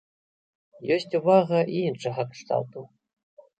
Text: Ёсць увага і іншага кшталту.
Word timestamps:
Ёсць 0.95 1.17
увага 1.19 1.61
і 1.75 1.83
іншага 1.91 2.27
кшталту. 2.33 2.79